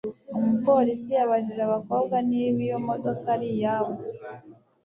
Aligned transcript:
Umupolisi 0.37 1.09
yabajije 1.17 1.61
abakobwa 1.67 2.15
niba 2.29 2.59
iyo 2.65 2.77
modoka 2.87 3.25
ari 3.35 3.47
iyabo 3.55 3.93